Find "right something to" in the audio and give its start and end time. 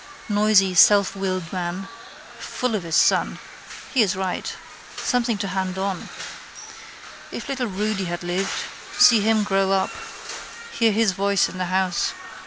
4.15-5.49